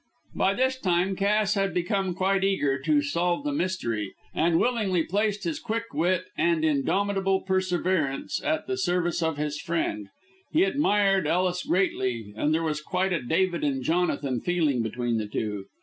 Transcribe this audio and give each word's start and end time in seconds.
By 0.33 0.55
this 0.55 0.79
time 0.79 1.15
Cass 1.15 1.53
had 1.53 1.75
become 1.75 2.15
quite 2.15 2.43
eager 2.43 2.79
to 2.79 3.03
solve 3.03 3.43
the 3.43 3.51
mystery, 3.51 4.15
and 4.33 4.59
willingly 4.59 5.03
placed 5.03 5.43
his 5.43 5.59
quick 5.59 5.93
wit 5.93 6.25
and 6.35 6.65
indomitable 6.65 7.41
perseverance 7.41 8.41
at 8.43 8.65
the 8.65 8.77
service 8.79 9.21
of 9.21 9.37
his 9.37 9.61
friend. 9.61 10.07
He 10.51 10.63
admired 10.63 11.27
Ellis 11.27 11.61
greatly, 11.63 12.33
and 12.35 12.51
there 12.51 12.63
was 12.63 12.81
quite 12.81 13.13
a 13.13 13.21
David 13.21 13.63
and 13.63 13.83
Jonathan 13.83 14.41
feeling 14.41 14.81
between 14.81 15.19
the 15.19 15.27
two. 15.27 15.65